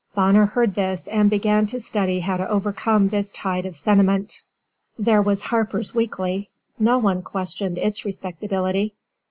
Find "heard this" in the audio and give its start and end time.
0.47-1.05